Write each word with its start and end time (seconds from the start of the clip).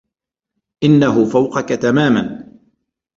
إنه 0.83 1.25
فوقك 1.25 1.69
تماما. 1.69 2.51